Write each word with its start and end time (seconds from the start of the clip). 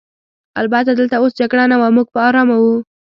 البته 0.61 0.91
دلته 0.99 1.15
اوس 1.17 1.31
جګړه 1.41 1.65
نه 1.71 1.75
وه، 1.79 1.87
موږ 1.95 2.07
په 2.13 2.19
آرامه 2.27 2.55
وو. 2.63 2.75